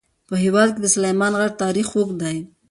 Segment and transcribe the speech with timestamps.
[0.27, 2.37] په هېواد کې د سلیمان غر تاریخ اوږد دی.